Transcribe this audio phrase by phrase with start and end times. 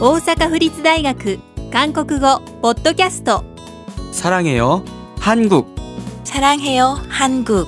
[0.00, 1.38] 大阪府立大学
[1.70, 3.44] 韓国語ポッドキャスト
[4.12, 4.84] 사랑해요.
[5.20, 5.66] 한국.
[6.24, 7.66] 사랑해요, 한국.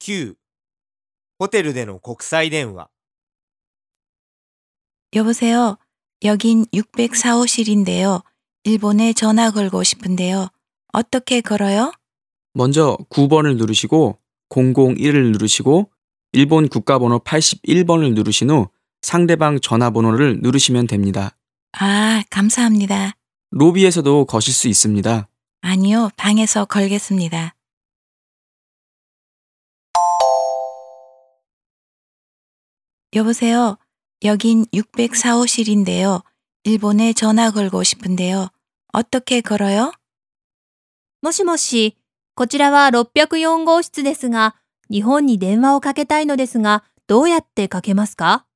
[0.00, 0.34] 9
[1.38, 2.88] ホテルでの国際電話
[5.14, 5.78] 여보세요.
[6.24, 8.22] 여긴 604호실인데요.
[8.64, 10.48] 일본에 전화 걸고 싶은데요.
[10.92, 11.92] 어떻게 걸어요?
[12.54, 14.18] 먼저 9번을 누르시고
[14.50, 15.90] 001을 누르시고
[16.32, 18.68] 일본 국가번호 81번을 누르신 후
[19.02, 21.36] 상대방 전화번호를 누르시면 됩니다.
[21.72, 23.16] 아, 감사합니다.
[23.50, 25.28] 로비에서도 거실 수 있습니다.
[25.60, 27.54] 아니요, 방에서 걸겠습니다.
[33.14, 33.78] 여보세요.
[34.24, 36.22] 여긴 604호실인데요.
[36.64, 38.48] 일본에 전화 걸고 싶은데요.
[38.92, 39.92] 어떻게 걸어요?
[41.22, 41.96] もしもし、
[42.34, 44.54] こちらは604号室ですが、
[44.90, 48.46] 日本に電話をかけたいのですが、どうやってかけますか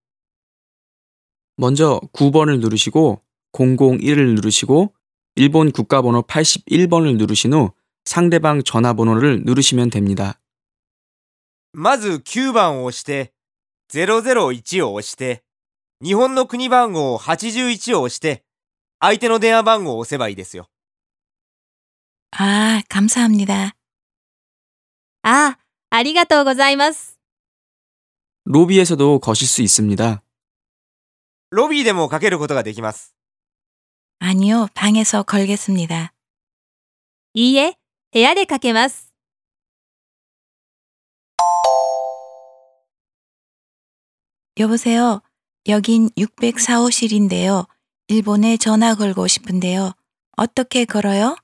[1.56, 4.94] 먼저 9번을 누르시고 001을 누르시고
[5.36, 7.72] 일본 국가번호 81번을 누르신 후
[8.04, 10.38] 상대방 전화번호를 누르시면 됩니다.
[11.72, 13.32] まず9番を押して、
[13.90, 15.42] 001を押して、
[16.02, 18.44] 日本の国番号81を押して、
[19.00, 20.68] 相手の電話番号を押せばいいですよ。
[22.34, 23.74] 아, 감사합니다.
[25.22, 25.58] あ
[25.96, 27.18] あ、ありがとうございます。
[28.44, 30.22] 로비에서도 거실 수 있습니다.
[31.50, 33.14] ロビーでもかけることができます。
[34.18, 36.12] 아니요, 방에서 걸겠습니다.
[37.34, 37.74] いいえ、
[38.12, 39.12] 部屋でかけます。
[44.58, 45.22] 여보세요.
[45.68, 47.66] 여긴 604호실인데요.
[48.08, 49.92] 일본에 전화 걸고 싶은데요.
[50.36, 51.36] 어떻게 걸어요?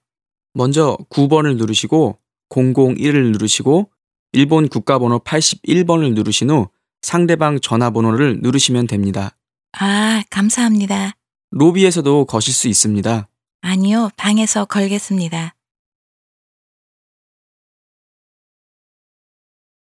[0.54, 2.18] 먼저 9번을 누르시고
[2.50, 3.90] 001을 누르시고
[4.33, 6.67] 일본 국가번호 81번을 누르신 후
[7.01, 9.37] 상대방 전화번호를 누르시면 됩니다.
[9.79, 11.13] 아, 감사합니다.
[11.51, 13.27] 로비에서도 거실 수 있습니다.
[13.61, 15.53] 아니요, 방에서 걸겠습니다.